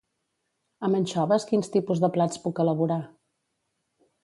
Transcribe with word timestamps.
Amb 0.87 0.97
anxoves 0.99 1.45
quins 1.51 1.69
tipus 1.77 2.03
de 2.05 2.11
plats 2.17 2.43
puc 2.47 2.65
elaborar? 2.67 3.01